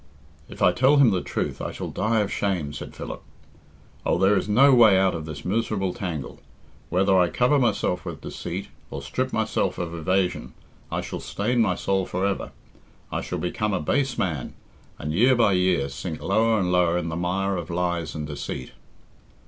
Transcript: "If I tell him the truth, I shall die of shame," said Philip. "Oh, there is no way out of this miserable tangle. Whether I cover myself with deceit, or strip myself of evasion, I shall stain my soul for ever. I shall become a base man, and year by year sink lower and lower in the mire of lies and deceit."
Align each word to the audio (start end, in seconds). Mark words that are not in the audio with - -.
"If 0.49 0.63
I 0.63 0.71
tell 0.71 0.97
him 0.97 1.11
the 1.11 1.21
truth, 1.21 1.61
I 1.61 1.71
shall 1.71 1.91
die 1.91 2.21
of 2.21 2.31
shame," 2.31 2.73
said 2.73 2.95
Philip. 2.95 3.21
"Oh, 4.03 4.17
there 4.17 4.35
is 4.35 4.49
no 4.49 4.73
way 4.73 4.97
out 4.97 5.13
of 5.13 5.25
this 5.27 5.45
miserable 5.45 5.93
tangle. 5.93 6.39
Whether 6.89 7.15
I 7.15 7.29
cover 7.29 7.59
myself 7.59 8.03
with 8.03 8.21
deceit, 8.21 8.69
or 8.89 9.03
strip 9.03 9.31
myself 9.31 9.77
of 9.77 9.93
evasion, 9.93 10.55
I 10.91 11.01
shall 11.01 11.19
stain 11.19 11.61
my 11.61 11.75
soul 11.75 12.07
for 12.07 12.25
ever. 12.25 12.51
I 13.11 13.21
shall 13.21 13.37
become 13.37 13.75
a 13.75 13.79
base 13.79 14.17
man, 14.17 14.55
and 14.97 15.13
year 15.13 15.35
by 15.35 15.51
year 15.51 15.87
sink 15.87 16.19
lower 16.19 16.57
and 16.57 16.71
lower 16.71 16.97
in 16.97 17.09
the 17.09 17.15
mire 17.15 17.55
of 17.55 17.69
lies 17.69 18.15
and 18.15 18.25
deceit." 18.25 18.71